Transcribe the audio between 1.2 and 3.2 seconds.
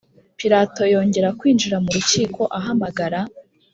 kwinjira mu rukiko ahamagara